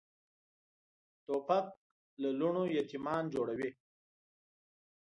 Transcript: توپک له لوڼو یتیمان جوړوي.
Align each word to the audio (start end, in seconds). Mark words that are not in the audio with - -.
توپک 1.25 1.65
له 2.21 2.29
لوڼو 2.39 2.63
یتیمان 2.77 3.23
جوړوي. 3.33 3.69